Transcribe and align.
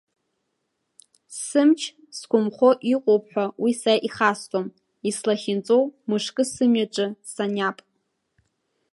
Сымч 1.43 1.81
зқәмхо 2.17 2.69
иҟоуп 2.93 3.23
ҳәа 3.31 3.45
уи 3.63 3.71
са 3.81 3.93
ихасҵом, 4.07 4.67
ислахьынҵоу 5.09 5.83
мышкы 6.09 6.43
сымҩаҿы 6.51 7.05
саниап… 7.31 7.77